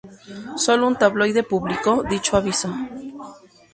Solo 0.57 0.87
un 0.87 0.95
tabloide 0.97 1.43
publicó 1.43 2.01
dicho 2.01 2.35
aviso. 2.35 2.73